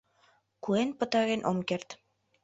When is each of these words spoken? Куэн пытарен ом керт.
Куэн 0.63 0.89
пытарен 0.99 1.41
ом 1.49 1.57
керт. 1.69 1.89